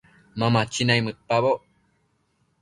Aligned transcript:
Ma 0.37 0.47
machi 0.55 0.83
naimëdpaboc 0.87 1.61